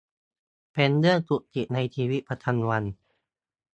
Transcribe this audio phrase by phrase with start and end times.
[0.73, 2.83] เป็นเรื่องจุกจิกในชีวิตประจำวัน